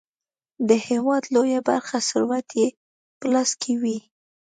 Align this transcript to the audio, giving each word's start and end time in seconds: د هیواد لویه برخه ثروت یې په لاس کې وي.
د 0.67 0.69
هیواد 0.87 1.23
لویه 1.33 1.59
برخه 1.69 1.97
ثروت 2.09 2.47
یې 2.59 2.67
په 3.19 3.25
لاس 3.33 3.49
کې 3.61 3.73
وي. 3.81 3.97